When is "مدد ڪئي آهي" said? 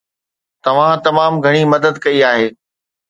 1.73-2.47